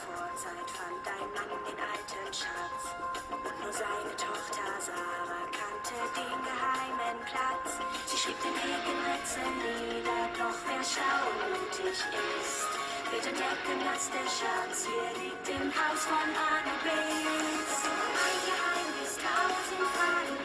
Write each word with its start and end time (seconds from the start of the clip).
Vorzeit 0.00 0.70
fand 0.72 1.04
ein 1.04 1.28
Mann 1.36 1.52
den 1.68 1.76
alten 1.76 2.32
Schatz. 2.32 2.82
Nur 3.28 3.72
seine 3.72 4.12
Tochter 4.16 4.68
Sarah 4.80 5.44
kannte 5.52 5.96
den 6.16 6.40
geheimen 6.40 7.18
Platz. 7.28 7.76
Sie 8.08 8.16
schrieb 8.16 8.40
den 8.40 8.56
Weg 8.64 8.84
in 8.88 8.98
Rätsel 9.04 9.50
nieder, 9.60 10.24
doch 10.40 10.56
wer 10.64 10.80
schlau 10.80 11.20
und 11.28 11.52
mutig 11.52 12.00
ist, 12.00 12.70
wird 13.12 13.26
entdecken, 13.28 13.76
dass 13.84 14.08
der 14.08 14.24
Schatz 14.24 14.88
hier 14.88 15.10
liegt 15.20 15.46
im 15.52 15.68
Haus 15.68 16.02
von 16.08 16.30
Anubis. 16.32 17.72
Ein 17.84 18.40
Geheimnis, 18.48 19.12
tausend 19.20 19.84
Fragen, 19.92 20.39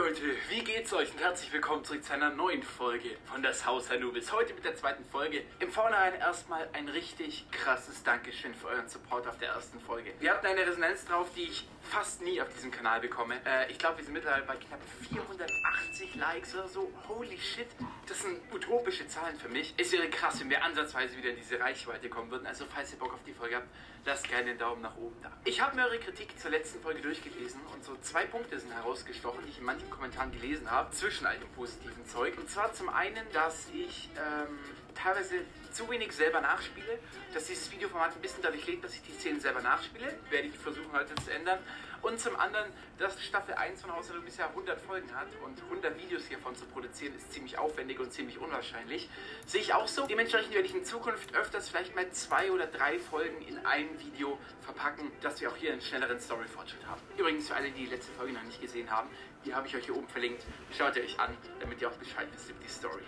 Leute, 0.00 0.22
wie 0.48 0.64
geht's 0.64 0.94
euch 0.94 1.12
und 1.12 1.20
herzlich 1.20 1.52
willkommen 1.52 1.84
zurück 1.84 2.02
zu 2.02 2.14
einer 2.14 2.30
neuen 2.30 2.62
Folge 2.62 3.10
von 3.26 3.42
das 3.42 3.66
Haus 3.66 3.90
Anubis. 3.90 4.32
Heute 4.32 4.54
mit 4.54 4.64
der 4.64 4.74
zweiten 4.74 5.04
Folge. 5.04 5.42
Im 5.58 5.70
Vornherein 5.70 6.14
erstmal 6.14 6.66
ein 6.72 6.88
richtig 6.88 7.44
krasses 7.50 8.02
Dankeschön 8.02 8.54
für 8.54 8.68
euren 8.68 8.88
Support 8.88 9.28
auf 9.28 9.36
der 9.36 9.50
ersten 9.50 9.78
Folge. 9.78 10.14
Wir 10.18 10.32
hatten 10.32 10.46
eine 10.46 10.66
Resonanz 10.66 11.04
drauf, 11.04 11.28
die 11.36 11.42
ich 11.42 11.68
fast 11.82 12.22
nie 12.22 12.40
auf 12.40 12.48
diesem 12.54 12.70
Kanal 12.70 13.00
bekomme. 13.00 13.34
Äh, 13.44 13.70
ich 13.70 13.78
glaube, 13.78 13.98
wir 13.98 14.04
sind 14.04 14.14
mittlerweile 14.14 14.44
bei 14.44 14.56
knapp 14.56 14.80
480 15.10 15.89
Likes 16.20 16.54
oder 16.54 16.68
so. 16.68 16.92
Holy 17.08 17.38
shit, 17.38 17.66
das 18.06 18.20
sind 18.20 18.38
utopische 18.52 19.08
Zahlen 19.08 19.36
für 19.38 19.48
mich. 19.48 19.74
Es 19.78 19.90
wäre 19.90 20.08
krass, 20.10 20.38
wenn 20.38 20.50
wir 20.50 20.62
ansatzweise 20.62 21.16
wieder 21.16 21.30
in 21.30 21.36
diese 21.36 21.58
Reichweite 21.58 22.10
kommen 22.10 22.30
würden. 22.30 22.46
Also 22.46 22.66
falls 22.72 22.92
ihr 22.92 22.98
Bock 22.98 23.14
auf 23.14 23.24
die 23.26 23.32
Folge 23.32 23.56
habt, 23.56 23.68
lasst 24.04 24.28
gerne 24.28 24.44
den 24.44 24.58
Daumen 24.58 24.82
nach 24.82 24.96
oben 24.96 25.16
da. 25.22 25.32
Ich 25.44 25.62
habe 25.62 25.74
mir 25.76 25.84
eure 25.86 25.98
Kritik 25.98 26.38
zur 26.38 26.50
letzten 26.50 26.80
Folge 26.80 27.00
durchgelesen 27.00 27.60
und 27.72 27.82
so 27.82 27.96
zwei 28.02 28.26
Punkte 28.26 28.60
sind 28.60 28.72
herausgestochen, 28.72 29.42
die 29.44 29.50
ich 29.50 29.58
in 29.58 29.64
manchen 29.64 29.88
Kommentaren 29.88 30.30
gelesen 30.30 30.70
habe, 30.70 30.90
zwischen 30.90 31.26
all 31.26 31.38
dem 31.38 31.48
positiven 31.52 32.06
Zeug. 32.06 32.36
Und 32.36 32.50
zwar 32.50 32.72
zum 32.74 32.90
einen, 32.90 33.24
dass 33.32 33.68
ich 33.72 34.10
ähm, 34.16 34.58
teilweise 35.02 35.44
zu 35.72 35.88
wenig 35.88 36.12
selber 36.12 36.40
nachspiele, 36.40 36.98
dass 37.32 37.46
dieses 37.46 37.70
Videoformat 37.70 38.14
ein 38.14 38.20
bisschen 38.20 38.42
dadurch 38.42 38.66
lebt, 38.66 38.84
dass 38.84 38.94
ich 38.94 39.02
die 39.02 39.12
Szenen 39.12 39.40
selber 39.40 39.62
nachspiele. 39.62 40.18
Werde 40.30 40.48
ich 40.48 40.58
versuchen 40.58 40.92
heute 40.92 41.14
zu 41.16 41.32
ändern. 41.32 41.58
Und 42.02 42.18
zum 42.18 42.34
anderen, 42.36 42.72
dass 42.98 43.22
Staffel 43.22 43.54
1 43.54 43.82
von 43.82 43.92
Haus 43.92 44.06
bisher 44.24 44.48
100 44.48 44.80
Folgen 44.80 45.14
hat 45.14 45.28
und 45.44 45.62
100 45.64 45.98
Videos 45.98 46.26
hiervon 46.26 46.56
zu 46.56 46.64
produzieren 46.66 47.14
ist 47.14 47.32
ziemlich 47.32 47.58
aufwendig 47.58 48.00
und 48.00 48.10
ziemlich 48.10 48.38
unwahrscheinlich. 48.38 49.08
Sehe 49.46 49.60
ich 49.60 49.74
auch 49.74 49.86
so. 49.86 50.06
Dementsprechend 50.06 50.54
werde 50.54 50.66
ich 50.66 50.74
in 50.74 50.84
Zukunft 50.84 51.34
öfters 51.34 51.68
vielleicht 51.68 51.94
mal 51.94 52.10
zwei 52.10 52.50
oder 52.50 52.66
drei 52.66 52.98
Folgen 52.98 53.42
in 53.42 53.58
ein 53.66 53.88
Video 54.00 54.38
verpacken, 54.62 55.12
dass 55.20 55.40
wir 55.40 55.50
auch 55.50 55.56
hier 55.56 55.72
einen 55.72 55.82
schnelleren 55.82 56.18
Story-Fortschritt 56.18 56.86
haben. 56.86 57.00
Übrigens 57.18 57.48
für 57.48 57.54
alle, 57.54 57.70
die 57.70 57.84
die 57.84 57.90
letzte 57.90 58.12
Folge 58.12 58.32
noch 58.32 58.42
nicht 58.44 58.60
gesehen 58.60 58.90
haben, 58.90 59.10
die 59.44 59.54
habe 59.54 59.66
ich 59.66 59.76
euch 59.76 59.84
hier 59.84 59.96
oben 59.96 60.08
verlinkt. 60.08 60.42
Schaut 60.76 60.96
ihr 60.96 61.02
euch 61.02 61.20
an, 61.20 61.36
damit 61.60 61.82
ihr 61.82 61.88
auch 61.88 61.96
Bescheid 61.96 62.28
wisst 62.32 62.50
über 62.50 62.60
die 62.62 62.70
Story. 62.70 63.02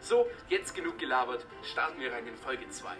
So, 0.00 0.26
jetzt 0.48 0.74
genug 0.74 0.98
gelabert, 0.98 1.44
starten 1.62 2.00
wir 2.00 2.12
rein 2.12 2.26
in 2.26 2.36
Folge 2.36 2.68
2. 2.68 2.88
Ein 2.88 2.98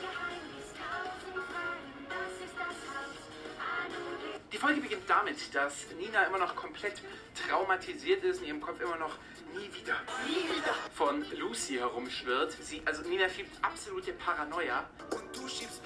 Geheimnis, 0.00 0.72
tausend 0.76 1.46
Fragen, 1.46 2.06
das 2.08 2.46
ist 2.46 2.54
das 2.56 2.76
Haus 2.92 3.16
Anubis. 3.58 4.40
Die 4.52 4.58
Folge 4.58 4.80
beginnt 4.80 5.08
damit, 5.08 5.54
dass 5.54 5.90
Nina 5.98 6.24
immer 6.24 6.38
noch 6.38 6.54
komplett 6.54 7.02
traumatisiert 7.34 8.22
ist, 8.24 8.40
in 8.42 8.48
ihrem 8.48 8.60
Kopf 8.60 8.80
immer 8.80 8.96
noch 8.96 9.16
nie 9.54 9.72
wieder, 9.74 9.96
nie 10.26 10.56
wieder 10.56 10.74
von 10.94 11.24
Lucy 11.38 11.74
herumschwirrt. 11.74 12.52
Sie, 12.60 12.82
also 12.84 13.02
Nina 13.02 13.28
schiebt 13.28 13.52
absolute 13.62 14.12
Paranoia 14.12 14.88
Und 15.10 15.36
du 15.36 15.48
schiebst 15.48 15.81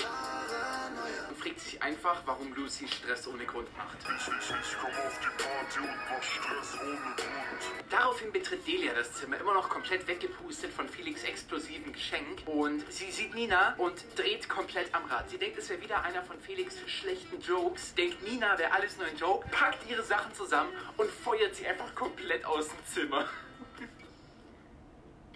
fragt 1.36 1.60
sich 1.60 1.82
einfach, 1.82 2.22
warum 2.26 2.54
Lucy 2.54 2.88
Stress 2.88 3.26
ohne 3.28 3.44
Grund 3.44 3.68
macht. 3.76 3.98
Ich, 4.02 4.28
ich, 4.28 4.50
ich 4.50 4.76
komm 4.80 4.90
auf 4.90 5.20
die 5.20 5.42
Party 5.42 5.78
und 5.78 5.96
mach 6.10 6.22
Stress 6.22 6.80
ohne 6.80 7.14
Grund. 7.16 7.90
Daraufhin 7.90 8.32
betritt 8.32 8.66
Delia 8.66 8.94
das 8.94 9.12
Zimmer, 9.12 9.38
immer 9.38 9.54
noch 9.54 9.68
komplett 9.68 10.06
weggepustet 10.06 10.72
von 10.72 10.88
Felix 10.88 11.22
explosiven 11.24 11.92
Geschenk. 11.92 12.42
Und 12.46 12.90
sie 12.90 13.10
sieht 13.10 13.34
Nina 13.34 13.74
und 13.78 14.04
dreht 14.16 14.48
komplett 14.48 14.94
am 14.94 15.04
Rad. 15.06 15.30
Sie 15.30 15.38
denkt, 15.38 15.58
es 15.58 15.68
wäre 15.68 15.80
wieder 15.80 16.02
einer 16.02 16.22
von 16.22 16.40
Felix 16.40 16.76
schlechten 16.86 17.40
Jokes. 17.40 17.94
Denkt, 17.94 18.22
Nina 18.22 18.58
wäre 18.58 18.72
alles 18.72 18.96
nur 18.96 19.06
ein 19.06 19.16
Joke, 19.16 19.48
packt 19.50 19.88
ihre 19.88 20.02
Sachen 20.02 20.34
zusammen 20.34 20.72
und 20.96 21.10
feuert 21.10 21.54
sie 21.54 21.66
einfach 21.66 21.94
komplett 21.94 22.44
aus 22.44 22.68
dem 22.68 22.86
Zimmer. 22.86 23.28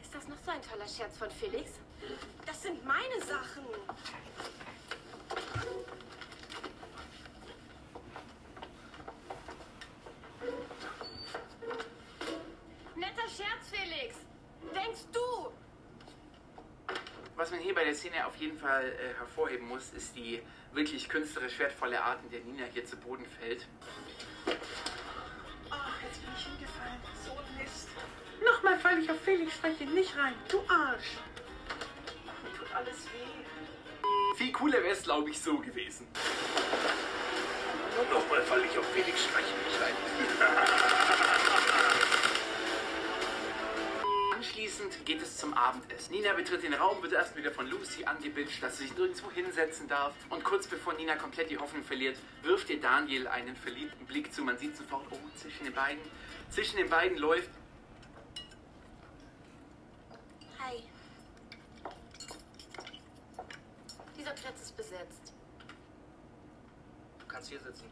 Ist 0.00 0.15
das 0.15 0.27
noch 0.28 0.39
so 0.44 0.50
ein 0.50 0.62
toller 0.62 0.89
Scherz 0.89 1.16
von 1.19 1.31
Felix? 1.31 1.71
Das 2.47 2.62
sind 2.62 2.84
meine 2.84 3.21
Sachen. 3.27 3.65
Netter 12.96 13.28
Scherz, 13.28 13.68
Felix! 13.70 14.16
Denkst 14.74 15.06
du? 15.12 15.52
Was 17.36 17.50
man 17.50 17.60
hier 17.60 17.74
bei 17.74 17.84
der 17.84 17.94
Szene 17.94 18.26
auf 18.26 18.36
jeden 18.36 18.58
Fall 18.58 18.84
äh, 18.92 19.14
hervorheben 19.16 19.66
muss, 19.66 19.92
ist 19.92 20.14
die 20.14 20.42
wirklich 20.72 21.08
künstlerisch 21.08 21.58
wertvolle 21.58 22.02
Art, 22.02 22.22
in 22.24 22.30
der 22.30 22.41
Nina 22.41 22.66
hier 22.72 22.84
zu 22.84 22.97
Boden 22.97 23.24
fällt. 23.24 23.66
Ach, 25.70 26.02
jetzt 26.02 26.20
bin 26.20 26.30
ich 26.36 26.44
hingefallen. 26.44 27.00
So 27.24 27.32
ein 27.32 27.62
Mist. 27.62 27.88
Nochmal 28.44 28.78
falle 28.78 29.00
ich 29.00 29.10
auf 29.10 29.20
Felix 29.22 29.54
Streiche 29.54 29.84
nicht 29.84 30.16
rein. 30.16 30.34
Du 30.48 30.58
Arsch. 30.68 31.16
Mir 32.42 32.58
tut 32.58 32.74
alles 32.74 33.06
weh. 33.06 33.79
Viel 34.41 34.53
cooler 34.53 34.83
wäre 34.83 34.95
es, 34.95 35.03
glaube 35.03 35.28
ich, 35.28 35.39
so 35.39 35.59
gewesen. 35.59 36.06
Nochmal 38.11 38.41
falle 38.41 38.65
ich 38.65 38.78
auf 38.78 38.87
Felix 38.87 39.28
rein. 39.34 39.95
Anschließend 44.34 45.05
geht 45.05 45.21
es 45.21 45.37
zum 45.37 45.53
Abendessen. 45.53 46.12
Nina 46.12 46.33
betritt 46.33 46.62
den 46.62 46.73
Raum, 46.73 47.03
wird 47.03 47.12
erst 47.12 47.37
wieder 47.37 47.51
von 47.51 47.69
Lucy 47.69 48.06
angebitscht, 48.06 48.62
dass 48.62 48.78
sie 48.78 48.84
sich 48.84 48.97
nirgendwo 48.97 49.31
hinsetzen 49.31 49.89
darf. 49.89 50.15
Und 50.31 50.43
kurz 50.43 50.67
bevor 50.67 50.95
Nina 50.95 51.17
komplett 51.17 51.51
die 51.51 51.59
Hoffnung 51.59 51.84
verliert, 51.84 52.17
wirft 52.41 52.71
ihr 52.71 52.81
Daniel 52.81 53.28
einen 53.28 53.55
verliebten 53.57 54.07
Blick 54.07 54.33
zu. 54.33 54.43
Man 54.43 54.57
sieht 54.57 54.75
sofort, 54.75 55.05
oh, 55.11 55.19
zwischen 55.37 55.65
den 55.65 55.75
beiden, 55.75 56.01
zwischen 56.49 56.78
den 56.78 56.89
beiden 56.89 57.19
läuft. 57.19 57.51
Dieser 64.30 64.42
Platz 64.42 64.62
ist 64.62 64.76
besetzt. 64.76 65.32
Du 67.18 67.26
kannst 67.26 67.48
hier 67.48 67.58
sitzen. 67.58 67.84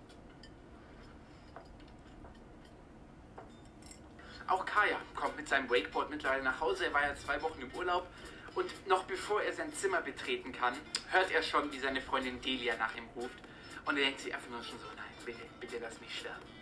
Auch 4.46 4.64
Kaya 4.64 5.00
kommt 5.16 5.36
mit 5.36 5.48
seinem 5.48 5.68
Wakeboard 5.68 6.10
mittlerweile 6.10 6.44
nach 6.44 6.60
Hause. 6.60 6.86
Er 6.86 6.94
war 6.94 7.02
ja 7.02 7.14
zwei 7.16 7.42
Wochen 7.42 7.60
im 7.60 7.74
Urlaub. 7.74 8.06
Und 8.54 8.70
noch 8.86 9.04
bevor 9.04 9.42
er 9.42 9.52
sein 9.52 9.72
Zimmer 9.74 10.00
betreten 10.00 10.52
kann, 10.52 10.74
hört 11.10 11.30
er 11.32 11.42
schon, 11.42 11.72
wie 11.72 11.78
seine 11.80 12.00
Freundin 12.00 12.40
Delia 12.40 12.76
nach 12.76 12.94
ihm 12.94 13.08
ruft. 13.16 13.38
Und 13.84 13.96
er 13.96 14.04
denkt 14.04 14.20
sich 14.20 14.32
einfach 14.32 14.50
nur 14.50 14.62
schon 14.62 14.78
so, 14.78 14.86
nein, 14.96 15.06
bitte, 15.24 15.42
bitte 15.60 15.78
lass 15.78 16.00
mich 16.00 16.20
sterben. 16.20 16.57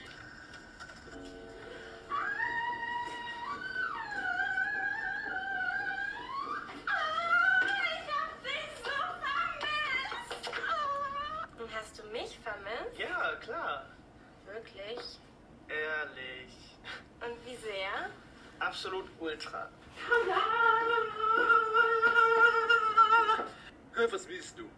Absolut 18.58 19.08
ultra. 19.20 19.68
Hör, 23.92 24.12
was 24.12 24.28
willst 24.28 24.58
du? 24.58 24.68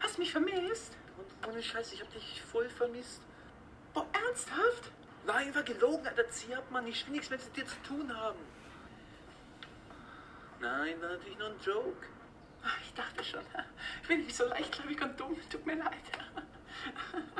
Hast 0.00 0.18
mich 0.18 0.32
vermisst? 0.32 0.96
Und 1.16 1.48
ohne 1.48 1.62
Scheiß, 1.62 1.92
ich 1.92 2.00
hab 2.02 2.10
dich 2.12 2.42
voll 2.42 2.68
vermisst. 2.68 3.22
Boah, 3.94 4.06
ernsthaft? 4.12 4.90
Nein, 5.26 5.54
war 5.54 5.62
gelogen, 5.62 6.06
Alter. 6.06 6.28
Zieh 6.30 6.54
ab, 6.54 6.70
Mann. 6.70 6.86
Ich 6.86 7.06
will 7.06 7.12
nichts 7.12 7.30
mehr 7.30 7.38
mit 7.38 7.56
dir 7.56 7.66
zu 7.66 7.76
tun 7.82 8.14
haben. 8.14 8.38
Nein, 10.60 11.00
war 11.00 11.10
natürlich 11.10 11.38
nur 11.38 11.48
ein 11.48 11.60
Joke. 11.64 12.06
Ich 12.82 12.94
dachte 12.94 13.24
schon. 13.24 13.44
Ich 14.02 14.08
bin 14.08 14.24
nicht 14.24 14.36
so 14.36 14.46
leichtgläubig 14.46 15.02
und 15.02 15.18
dumm. 15.18 15.36
Tut 15.50 15.66
mir 15.66 15.76
leid. 15.76 15.92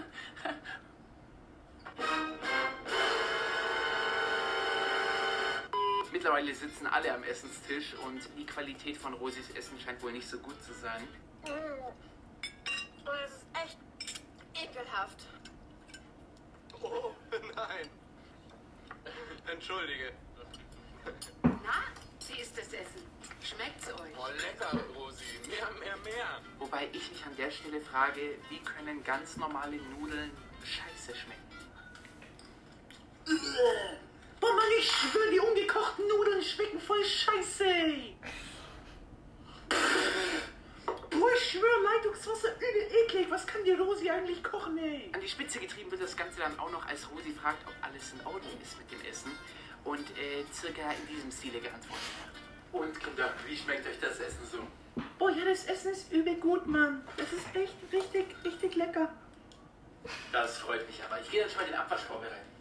Mittlerweile 6.26 6.56
sitzen 6.56 6.88
alle 6.88 7.14
am 7.14 7.22
Essenstisch 7.22 7.94
und 8.04 8.20
die 8.36 8.44
Qualität 8.44 8.96
von 8.96 9.14
Rosis 9.14 9.48
Essen 9.50 9.78
scheint 9.78 10.02
wohl 10.02 10.10
nicht 10.10 10.28
so 10.28 10.36
gut 10.40 10.60
zu 10.60 10.72
sein. 10.72 11.06
Das 13.04 13.30
ist 13.30 13.46
echt 13.54 13.78
ekelhaft. 14.52 15.24
Oh, 16.82 17.12
nein. 17.54 17.88
Entschuldige. 19.46 20.14
Na, 21.44 21.84
wie 22.26 22.40
ist 22.40 22.58
das 22.58 22.72
Essen? 22.72 23.04
Schmeckt's 23.40 23.86
euch? 23.92 24.12
Oh, 24.18 24.26
lecker, 24.32 24.76
Rosi. 24.96 25.22
Mehr, 25.46 25.70
mehr, 25.78 25.96
mehr. 25.98 26.40
Wobei 26.58 26.88
ich 26.92 27.08
mich 27.08 27.24
an 27.24 27.36
der 27.36 27.52
Stelle 27.52 27.80
frage, 27.80 28.36
wie 28.48 28.58
können 28.64 29.04
ganz 29.04 29.36
normale 29.36 29.76
Nudeln 29.76 30.32
scheiße 30.64 31.14
schmecken? 31.14 31.46
Boah, 34.40 34.54
Mann, 34.54 34.66
ich 34.78 34.90
schwöre, 34.90 35.30
die 35.30 35.40
ungekochten 35.40 36.06
Nudeln 36.08 36.42
schmecken 36.42 36.80
voll 36.80 37.04
scheiße. 37.04 37.64
Boah, 41.10 41.30
ich 41.34 41.50
schwöre, 41.50 41.82
Leitungswasser 41.82 42.54
übel 42.56 43.04
eklig. 43.04 43.26
Was 43.30 43.46
kann 43.46 43.64
die 43.64 43.72
Rosi 43.72 44.10
eigentlich 44.10 44.42
kochen, 44.44 44.76
ey? 44.78 45.10
An 45.14 45.20
die 45.20 45.28
Spitze 45.28 45.58
getrieben 45.58 45.90
wird 45.90 46.02
das 46.02 46.16
Ganze 46.16 46.40
dann 46.40 46.58
auch 46.58 46.70
noch, 46.70 46.86
als 46.86 47.10
Rosi 47.10 47.32
fragt, 47.32 47.66
ob 47.66 47.74
alles 47.82 48.12
in 48.12 48.26
Ordnung 48.26 48.60
ist 48.62 48.78
mit 48.78 48.90
dem 48.92 49.00
Essen 49.10 49.32
und 49.84 50.10
äh, 50.18 50.44
circa 50.52 50.92
in 50.92 51.06
diesem 51.08 51.30
Stile 51.30 51.60
geantwortet 51.60 52.12
hat. 52.22 52.36
Und 52.72 53.00
Kinder, 53.00 53.32
wie 53.46 53.56
schmeckt 53.56 53.86
euch 53.86 53.98
das 54.00 54.18
Essen 54.20 54.46
so? 54.50 54.58
Boah, 55.18 55.30
ja, 55.30 55.44
das 55.44 55.64
Essen 55.66 55.92
ist 55.92 56.12
übel 56.12 56.34
gut, 56.36 56.66
Mann. 56.66 57.06
Das 57.16 57.32
ist 57.32 57.46
echt 57.54 57.74
richtig, 57.92 58.26
richtig 58.44 58.74
lecker. 58.74 59.12
Das 60.32 60.58
freut 60.58 60.86
mich 60.86 61.02
aber. 61.04 61.20
Ich 61.20 61.30
gehe 61.30 61.40
dann 61.40 61.50
schon 61.50 61.62
mal 61.62 61.66
den 61.66 61.74
Abwasch 61.74 62.02
vorbereiten. 62.02 62.55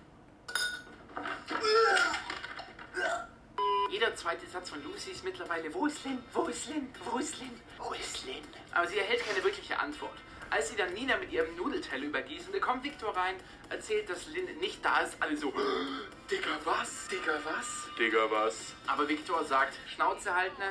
Jeder 3.89 4.15
zweite 4.15 4.45
Satz 4.47 4.69
von 4.69 4.83
Lucy 4.83 5.11
ist 5.11 5.23
mittlerweile, 5.23 5.73
wo 5.73 5.85
ist 5.85 6.03
Lynn? 6.03 6.21
Wo 6.33 6.43
ist 6.47 6.67
Lynn? 6.67 6.89
Wo 7.05 7.17
ist 7.17 7.39
Lynn? 7.39 7.61
Wo 7.77 7.93
ist 7.93 8.25
Lynn? 8.25 8.43
Aber 8.73 8.87
sie 8.87 8.97
erhält 8.97 9.25
keine 9.25 9.43
wirkliche 9.43 9.79
Antwort. 9.79 10.17
Als 10.49 10.69
sie 10.69 10.75
dann 10.75 10.93
Nina 10.93 11.17
mit 11.17 11.31
ihrem 11.31 11.55
Nudelteller 11.55 12.05
übergießen, 12.05 12.51
da 12.51 12.59
kommt 12.59 12.83
Victor 12.83 13.15
rein, 13.15 13.35
erzählt, 13.69 14.09
dass 14.09 14.27
Lynn 14.27 14.57
nicht 14.59 14.83
da 14.83 14.99
ist. 14.99 15.15
Alle 15.19 15.37
so, 15.37 15.49
Digga, 16.31 16.59
was? 16.65 17.07
Digga, 17.07 17.39
was? 17.45 17.67
Digga, 17.97 18.29
was? 18.29 18.73
Aber 18.87 19.07
Victor 19.07 19.43
sagt, 19.45 19.75
Schnauze 19.87 20.35
halten. 20.35 20.61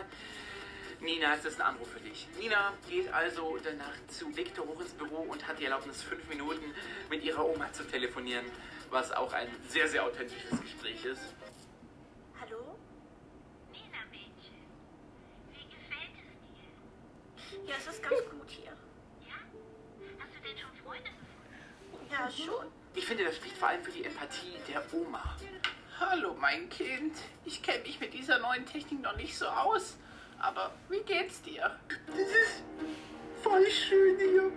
Nina, 1.00 1.34
es 1.34 1.44
ist 1.44 1.60
ein 1.60 1.66
Anruf 1.66 1.90
für 1.90 2.00
dich. 2.00 2.26
Nina 2.38 2.72
geht 2.88 3.12
also 3.12 3.58
danach 3.62 3.94
zu 4.08 4.34
Victor 4.34 4.66
hoch 4.66 4.80
ins 4.80 4.92
Büro 4.92 5.22
und 5.22 5.46
hat 5.46 5.58
die 5.58 5.64
Erlaubnis, 5.64 6.02
fünf 6.02 6.26
Minuten 6.28 6.74
mit 7.10 7.22
ihrer 7.22 7.44
Oma 7.44 7.70
zu 7.72 7.84
telefonieren, 7.84 8.46
was 8.94 9.10
auch 9.10 9.32
ein 9.32 9.48
sehr, 9.68 9.88
sehr 9.88 10.04
authentisches 10.04 10.58
Gespräch 10.60 11.04
ist. 11.04 11.34
Hallo? 12.40 12.78
Nina, 13.72 13.98
Mädchen, 14.08 14.54
wie 15.50 15.64
gefällt 15.64 16.14
es 16.16 17.50
dir? 17.50 17.64
Ja, 17.68 17.74
es 17.76 17.86
ist 17.88 18.02
ganz 18.02 18.20
gut 18.30 18.48
hier. 18.48 18.72
Ja? 19.26 19.34
Hast 20.20 20.32
du 20.36 20.48
denn 20.48 20.56
schon 20.56 20.72
Freunde 20.84 21.10
gefunden? 21.10 22.08
Ja, 22.10 22.30
schon. 22.30 22.66
Ich 22.94 23.04
finde, 23.04 23.24
das 23.24 23.34
spricht 23.36 23.56
vor 23.56 23.68
allem 23.68 23.82
für 23.82 23.90
die 23.90 24.04
Empathie 24.04 24.56
der 24.68 24.82
Oma. 24.94 25.36
Hallo, 25.98 26.34
mein 26.34 26.68
Kind. 26.68 27.16
Ich 27.44 27.62
kenne 27.62 27.82
mich 27.82 27.98
mit 27.98 28.14
dieser 28.14 28.38
neuen 28.38 28.64
Technik 28.64 29.02
noch 29.02 29.16
nicht 29.16 29.36
so 29.36 29.46
aus. 29.46 29.96
Aber 30.38 30.72
wie 30.88 31.00
geht's 31.00 31.42
dir? 31.42 31.76
Das 32.06 32.18
ist 32.18 32.62
voll 33.42 33.66
schön 33.66 34.18
hier. 34.18 34.52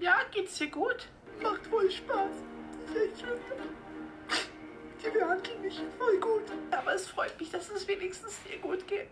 Ja, 0.00 0.22
geht's 0.32 0.58
dir 0.58 0.70
gut? 0.70 1.06
Macht 1.40 1.64
voll 1.66 1.88
Spaß. 1.88 2.32
Die 5.04 5.10
behandeln 5.10 5.62
mich 5.62 5.80
voll 5.98 6.18
gut. 6.18 6.44
Aber 6.70 6.94
es 6.94 7.08
freut 7.08 7.38
mich, 7.40 7.50
dass 7.50 7.70
es 7.70 7.86
wenigstens 7.88 8.38
dir 8.44 8.58
gut 8.58 8.86
geht. 8.86 9.10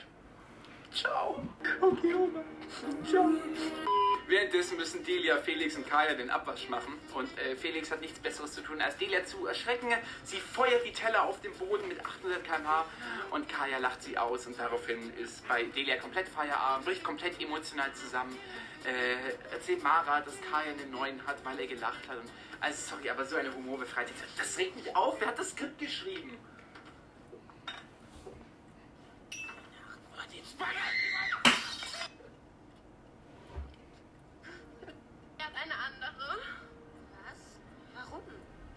Ciao. 0.94 1.42
Okay, 1.80 2.14
Oma. 2.14 2.42
Ciao. 3.08 3.30
Währenddessen 4.26 4.76
müssen 4.76 5.04
Delia, 5.04 5.38
Felix 5.38 5.76
und 5.76 5.88
Kaya 5.88 6.14
den 6.14 6.30
Abwasch 6.30 6.68
machen. 6.68 6.94
Und 7.14 7.36
äh, 7.38 7.56
Felix 7.56 7.90
hat 7.90 8.00
nichts 8.00 8.20
Besseres 8.20 8.52
zu 8.52 8.60
tun, 8.60 8.80
als 8.80 8.96
Delia 8.96 9.24
zu 9.24 9.46
erschrecken. 9.46 9.88
Sie 10.24 10.38
feuert 10.38 10.84
die 10.84 10.92
Teller 10.92 11.24
auf 11.24 11.40
den 11.40 11.52
Boden 11.54 11.88
mit 11.88 11.98
800 12.04 12.44
km/h 12.44 12.86
und 13.32 13.48
Kaya 13.48 13.78
lacht 13.78 14.02
sie 14.02 14.16
aus. 14.16 14.46
Und 14.46 14.58
daraufhin 14.58 15.12
ist 15.16 15.46
bei 15.48 15.64
Delia 15.64 15.96
komplett 15.96 16.28
Feierabend, 16.28 16.86
bricht 16.86 17.02
komplett 17.02 17.40
emotional 17.40 17.92
zusammen. 17.92 18.36
Äh, 18.84 19.52
erzählt 19.52 19.82
Mara, 19.82 20.20
dass 20.20 20.40
Kaya 20.40 20.70
einen 20.70 20.90
neuen 20.90 21.26
hat, 21.26 21.44
weil 21.44 21.58
er 21.60 21.66
gelacht 21.66 22.08
hat. 22.08 22.16
Und, 22.16 22.30
also 22.60 22.96
sorry, 22.96 23.10
aber 23.10 23.24
so 23.26 23.36
eine 23.36 23.54
humorbefreite 23.54 24.12
Das 24.36 24.56
regt 24.56 24.76
mich 24.76 24.94
auf. 24.96 25.20
Wer 25.20 25.28
hat 25.28 25.38
das 25.38 25.50
Skript 25.50 25.78
geschrieben? 25.78 26.38
Er 35.38 35.44
hat 35.46 35.54
eine 35.62 35.74
andere. 35.74 36.38
Was? 37.24 37.40
Warum? 37.94 38.22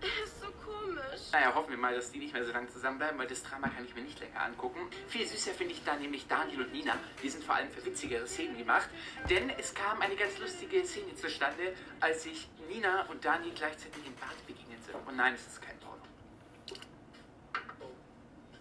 Er 0.01 0.23
ist 0.23 0.39
so 0.39 0.47
komisch. 0.65 1.22
Naja, 1.33 1.55
hoffen 1.55 1.71
wir 1.71 1.77
mal, 1.77 1.95
dass 1.95 2.11
die 2.11 2.19
nicht 2.19 2.31
mehr 2.31 2.45
so 2.45 2.51
lange 2.51 2.67
zusammenbleiben, 2.69 3.17
weil 3.17 3.25
das 3.25 3.41
Drama 3.41 3.67
kann 3.67 3.83
ich 3.83 3.95
mir 3.95 4.03
nicht 4.03 4.19
länger 4.19 4.39
angucken. 4.39 4.79
Viel 5.07 5.25
süßer 5.25 5.51
finde 5.51 5.73
ich 5.73 5.83
da 5.83 5.95
nämlich 5.95 6.27
Daniel 6.27 6.61
und 6.61 6.71
Nina. 6.71 6.95
Die 7.23 7.29
sind 7.29 7.43
vor 7.43 7.55
allem 7.55 7.71
für 7.71 7.83
witzigere 7.83 8.27
Szenen 8.27 8.55
gemacht. 8.55 8.87
Denn 9.27 9.49
es 9.49 9.73
kam 9.73 9.99
eine 9.99 10.15
ganz 10.15 10.37
lustige 10.37 10.85
Szene 10.85 11.15
zustande, 11.15 11.73
als 11.99 12.21
sich 12.21 12.47
Nina 12.69 13.07
und 13.07 13.25
Daniel 13.25 13.51
gleichzeitig 13.55 14.05
im 14.05 14.13
Bad 14.15 14.45
begegnet 14.45 14.83
sind. 14.83 14.95
Und 15.07 15.15
nein, 15.15 15.33
es 15.33 15.47
ist 15.47 15.59
kein 15.59 15.75
Porno. 15.79 16.03
Tut 16.67 16.79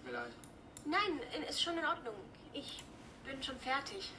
mir 0.07 0.13
leid. 0.13 0.33
Nein, 0.87 1.21
ist 1.47 1.63
schon 1.63 1.77
in 1.77 1.85
Ordnung. 1.85 2.15
Ich 2.55 2.83
bin 3.25 3.43
schon 3.43 3.59
fertig. 3.61 4.11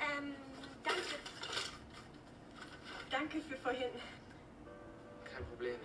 Ähm, 0.00 0.34
danke. 3.10 3.21
Danke 3.32 3.48
für 3.48 3.56
vorhin. 3.56 3.88
Kein 5.24 5.44
Problem. 5.46 5.76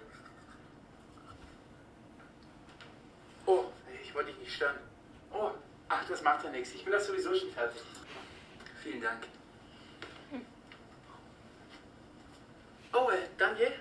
Oh, 3.45 3.65
ich 4.03 4.13
wollte 4.13 4.31
dich 4.31 4.39
nicht 4.39 4.53
stören. 4.53 4.75
Oh, 5.31 5.51
ach, 5.87 6.05
das 6.09 6.21
macht 6.23 6.43
ja 6.43 6.49
nichts. 6.49 6.73
Ich 6.73 6.83
bin 6.83 6.91
das 6.91 7.07
sowieso 7.07 7.33
schon 7.33 7.51
fertig. 7.51 7.81
Vielen 8.83 9.01
Dank. 9.01 9.27
Oh, 12.91 13.09
äh, 13.11 13.27
Daniel? 13.37 13.71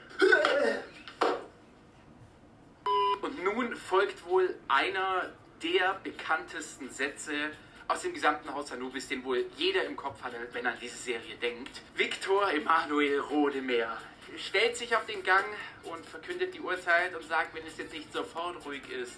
Und 3.22 3.42
nun 3.42 3.74
folgt 3.74 4.24
wohl 4.26 4.54
einer 4.68 5.32
der 5.62 5.94
bekanntesten 6.04 6.88
Sätze 6.88 7.50
aus 7.88 8.02
dem 8.02 8.12
gesamten 8.12 8.52
Haus 8.52 8.72
Anubis, 8.72 9.08
den 9.08 9.24
wohl 9.24 9.46
jeder 9.56 9.84
im 9.84 9.96
Kopf 9.96 10.22
hatte, 10.22 10.36
wenn 10.52 10.64
er 10.64 10.72
an 10.72 10.78
diese 10.80 10.96
Serie 10.96 11.36
denkt. 11.36 11.80
Viktor 11.94 12.50
Emanuel 12.50 13.20
Rodemeer 13.20 13.96
stellt 14.36 14.76
sich 14.76 14.94
auf 14.96 15.06
den 15.06 15.22
Gang 15.22 15.46
und 15.84 16.04
verkündet 16.04 16.54
die 16.54 16.60
Uhrzeit 16.60 17.14
und 17.14 17.22
sagt, 17.26 17.54
wenn 17.54 17.66
es 17.66 17.76
jetzt 17.78 17.92
nicht 17.92 18.12
sofort 18.12 18.64
ruhig 18.64 18.82
ist, 18.90 19.16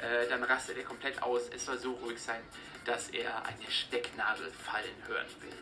äh, 0.00 0.28
dann 0.28 0.42
rastet 0.42 0.78
er 0.78 0.84
komplett 0.84 1.22
aus. 1.22 1.48
Es 1.54 1.66
soll 1.66 1.78
so 1.78 1.92
ruhig 1.92 2.20
sein, 2.20 2.40
dass 2.84 3.10
er 3.10 3.44
eine 3.44 3.70
Stecknadel 3.70 4.50
fallen 4.50 4.94
hören 5.06 5.26
will. 5.40 5.58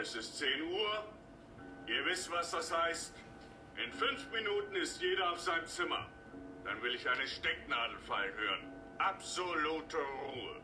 Es 0.00 0.14
ist 0.14 0.38
10 0.38 0.62
Uhr. 0.62 1.04
Ihr 1.86 2.04
wisst, 2.06 2.30
was 2.30 2.50
das 2.50 2.72
heißt. 2.76 3.14
In 3.84 3.92
fünf 3.92 4.30
Minuten 4.30 4.74
ist 4.76 5.00
jeder 5.00 5.32
auf 5.32 5.40
seinem 5.40 5.66
Zimmer. 5.66 6.08
Dann 6.64 6.82
will 6.82 6.94
ich 6.94 7.08
eine 7.08 7.26
Stecknadel 7.26 7.98
fallen 7.98 8.34
hören. 8.34 8.81
Absolute 9.04 9.96
Ruhe. 9.96 10.60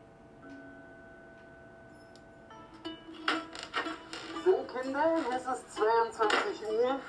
So, 4.45 4.65
Kinder, 4.71 5.15
es 5.29 5.41
ist 5.41 5.75
22 5.75 6.67
Uhr. 6.69 6.99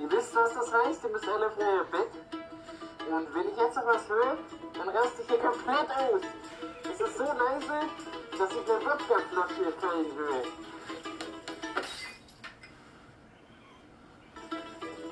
Ihr 0.00 0.10
wisst, 0.10 0.34
was 0.34 0.54
das 0.54 0.72
heißt. 0.72 1.04
Ihr 1.04 1.10
müsst 1.10 1.28
alle 1.28 1.46
auf 1.46 1.58
euer 1.58 1.84
Bett. 1.84 2.10
Und 3.08 3.34
wenn 3.34 3.52
ich 3.52 3.56
jetzt 3.56 3.76
noch 3.76 3.86
was 3.86 4.08
höre, 4.08 4.36
dann 4.74 4.88
raste 4.88 5.22
ich 5.22 5.28
hier 5.28 5.38
komplett 5.38 5.90
aus. 5.90 6.22
Es 6.82 7.00
ist 7.00 7.18
so 7.18 7.24
leise, 7.24 7.80
dass 8.36 8.50
ich 8.50 8.70
eine 8.70 8.84
Wodkaflasche 8.84 9.72
fallen 9.78 10.16
höre. 10.16 10.42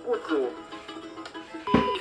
Gut 0.06 0.20
so. 0.28 0.50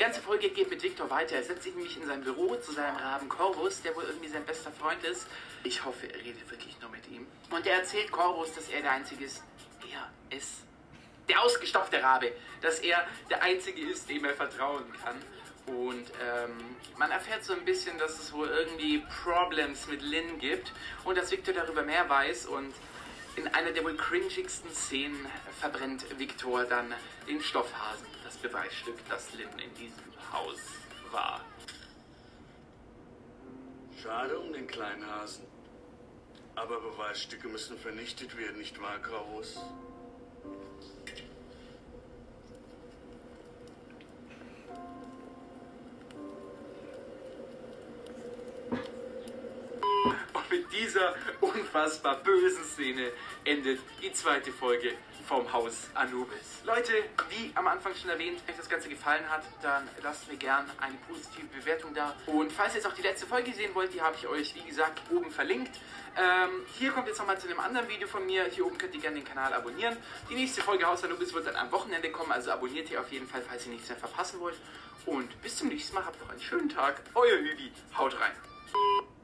Die 0.05 0.11
ganze 0.11 0.21
Folge 0.21 0.49
geht 0.49 0.69
mit 0.69 0.83
Victor 0.83 1.09
weiter. 1.09 1.35
Er 1.35 1.43
setzt 1.43 1.63
sich 1.63 1.73
nämlich 1.73 1.99
in 1.99 2.05
sein 2.05 2.21
Büro 2.23 2.55
zu 2.57 2.71
seinem 2.73 2.95
Raben 2.95 3.27
Corvus, 3.27 3.81
der 3.81 3.95
wohl 3.95 4.03
irgendwie 4.03 4.27
sein 4.27 4.45
bester 4.45 4.71
Freund 4.71 5.03
ist. 5.03 5.25
Ich 5.63 5.83
hoffe, 5.83 6.05
er 6.05 6.19
redet 6.19 6.47
wirklich 6.47 6.79
nur 6.79 6.91
mit 6.91 7.09
ihm. 7.09 7.25
Und 7.49 7.65
er 7.65 7.77
erzählt 7.77 8.11
Corvus, 8.11 8.53
dass 8.53 8.69
er 8.69 8.83
der 8.83 8.91
Einzige 8.91 9.25
ist. 9.25 9.41
Er 9.91 10.37
ist 10.37 10.57
der 11.27 11.41
ausgestopfte 11.41 12.03
Rabe. 12.03 12.33
Dass 12.61 12.81
er 12.81 13.03
der 13.31 13.41
Einzige 13.41 13.81
ist, 13.81 14.07
dem 14.07 14.25
er 14.25 14.35
vertrauen 14.35 14.83
kann. 15.03 15.15
Und 15.75 16.05
ähm, 16.21 16.51
man 16.97 17.09
erfährt 17.09 17.43
so 17.43 17.53
ein 17.53 17.65
bisschen, 17.65 17.97
dass 17.97 18.19
es 18.19 18.31
wohl 18.31 18.47
irgendwie 18.47 19.03
Problems 19.23 19.87
mit 19.87 20.03
Lynn 20.03 20.37
gibt 20.37 20.71
und 21.03 21.17
dass 21.17 21.31
Victor 21.31 21.55
darüber 21.55 21.81
mehr 21.81 22.07
weiß 22.07 22.45
und 22.45 22.75
In 23.35 23.47
einer 23.49 23.71
der 23.71 23.83
wohl 23.83 23.97
cringigsten 23.97 24.71
Szenen 24.73 25.25
verbrennt 25.59 26.05
Viktor 26.17 26.63
dann 26.63 26.93
den 27.27 27.41
Stoffhasen, 27.41 28.07
das 28.23 28.37
Beweisstück, 28.37 28.97
dass 29.09 29.33
Lynn 29.33 29.59
in 29.59 29.73
diesem 29.75 30.03
Haus 30.31 30.59
war. 31.11 31.41
Schade 34.01 34.39
um 34.39 34.53
den 34.53 34.67
kleinen 34.67 35.05
Hasen. 35.05 35.45
Aber 36.55 36.79
Beweisstücke 36.79 37.49
müssen 37.49 37.77
vernichtet 37.77 38.37
werden, 38.37 38.57
nicht 38.57 38.81
wahr, 38.81 38.99
Graus? 38.99 39.59
Dieser 50.75 51.15
unfassbar 51.41 52.17
bösen 52.17 52.63
Szene 52.63 53.11
endet 53.43 53.79
die 54.01 54.11
zweite 54.11 54.51
Folge 54.51 54.93
vom 55.27 55.51
Haus 55.51 55.89
Anubis. 55.95 56.61
Leute, 56.65 56.93
wie 57.29 57.51
am 57.55 57.67
Anfang 57.67 57.95
schon 57.95 58.09
erwähnt, 58.09 58.41
wenn 58.45 58.53
euch 58.53 58.59
das 58.59 58.69
Ganze 58.69 58.89
gefallen 58.89 59.27
hat, 59.29 59.43
dann 59.61 59.87
lasst 60.03 60.29
mir 60.29 60.37
gern 60.37 60.69
eine 60.79 60.95
positive 61.07 61.47
Bewertung 61.47 61.93
da. 61.93 62.15
Und 62.27 62.51
falls 62.51 62.73
ihr 62.73 62.77
jetzt 62.77 62.87
auch 62.87 62.93
die 62.93 63.01
letzte 63.01 63.25
Folge 63.25 63.51
sehen 63.53 63.73
wollt, 63.73 63.93
die 63.93 64.01
habe 64.01 64.15
ich 64.15 64.27
euch, 64.27 64.53
wie 64.55 64.67
gesagt, 64.67 65.01
oben 65.11 65.31
verlinkt. 65.31 65.79
Ähm, 66.15 66.65
hier 66.77 66.91
kommt 66.91 67.07
jetzt 67.07 67.17
nochmal 67.17 67.39
zu 67.39 67.47
einem 67.47 67.59
anderen 67.59 67.87
Video 67.89 68.07
von 68.07 68.25
mir. 68.25 68.45
Hier 68.45 68.65
oben 68.65 68.77
könnt 68.77 68.93
ihr 68.93 69.01
gerne 69.01 69.17
den 69.17 69.25
Kanal 69.25 69.53
abonnieren. 69.53 69.97
Die 70.29 70.35
nächste 70.35 70.61
Folge 70.61 70.85
Haus 70.85 71.03
Anubis 71.03 71.33
wird 71.33 71.47
dann 71.47 71.55
am 71.55 71.71
Wochenende 71.71 72.11
kommen, 72.11 72.31
also 72.31 72.51
abonniert 72.51 72.89
ihr 72.91 73.01
auf 73.01 73.11
jeden 73.11 73.27
Fall, 73.27 73.41
falls 73.41 73.65
ihr 73.65 73.71
nichts 73.71 73.89
mehr 73.89 73.97
verpassen 73.97 74.39
wollt. 74.39 74.55
Und 75.05 75.41
bis 75.41 75.57
zum 75.57 75.69
nächsten 75.69 75.95
Mal, 75.95 76.05
habt 76.05 76.21
noch 76.21 76.29
einen 76.29 76.41
schönen 76.41 76.69
Tag. 76.69 77.01
Euer 77.15 77.39
Vivi, 77.43 77.71
haut 77.97 78.19
rein. 78.19 78.54